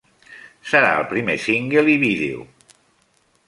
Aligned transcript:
Serà 0.69 0.87
el 1.01 1.05
primer 1.11 1.37
single 1.45 1.85
i 1.97 2.01
vídeo. 2.07 2.51